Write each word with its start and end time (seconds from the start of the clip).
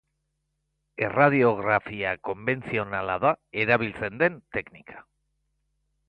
Erradiografia 1.07 2.13
konbentzionala 2.29 3.17
da 3.25 3.33
erabiltzen 3.65 4.17
den 4.23 4.39
teknika. 4.57 5.05